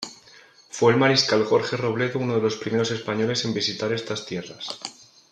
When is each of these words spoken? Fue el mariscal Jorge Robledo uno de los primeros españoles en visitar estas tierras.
Fue 0.71 0.91
el 0.93 0.97
mariscal 0.97 1.45
Jorge 1.45 1.77
Robledo 1.77 2.17
uno 2.17 2.33
de 2.33 2.41
los 2.41 2.55
primeros 2.57 2.89
españoles 2.89 3.45
en 3.45 3.53
visitar 3.53 3.93
estas 3.93 4.25
tierras. 4.25 4.79